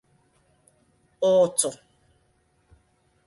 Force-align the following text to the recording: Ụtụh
Ụtụh 1.31 1.69